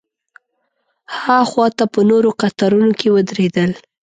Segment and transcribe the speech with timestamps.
[1.19, 3.71] ها خوا ته په نورو قطارونو کې ودرېدل.